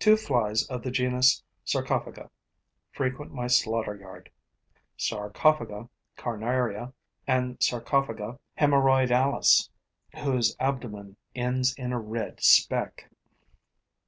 Two 0.00 0.16
flies 0.16 0.66
of 0.66 0.82
the 0.82 0.90
genus 0.90 1.44
Sarcophaga 1.64 2.28
frequent 2.90 3.32
my 3.32 3.46
slaughter 3.46 3.94
yard: 3.94 4.28
Sarcophaga 4.98 5.88
carnaria 6.18 6.92
and 7.24 7.56
Sarcophaga 7.60 8.40
haemorrhoidalis, 8.58 9.68
whose 10.24 10.56
abdomen 10.58 11.16
ends 11.36 11.72
in 11.74 11.92
a 11.92 12.00
red 12.00 12.42
speck. 12.42 13.12